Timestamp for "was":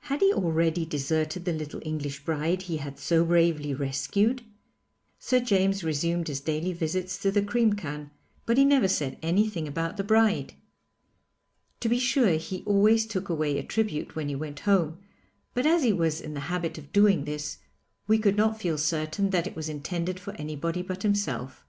15.92-16.22, 19.54-19.68